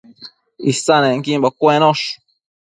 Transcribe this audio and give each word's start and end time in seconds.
Isannequimbo 0.71 1.47
cuensho 1.59 2.09